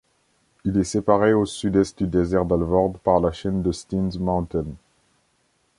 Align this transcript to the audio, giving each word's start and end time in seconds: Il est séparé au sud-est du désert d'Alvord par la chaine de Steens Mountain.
Il 0.65 0.75
est 0.79 0.83
séparé 0.83 1.31
au 1.33 1.45
sud-est 1.45 1.95
du 2.01 2.07
désert 2.07 2.43
d'Alvord 2.45 2.97
par 3.03 3.19
la 3.19 3.31
chaine 3.31 3.61
de 3.61 3.71
Steens 3.71 4.09
Mountain. 4.19 4.65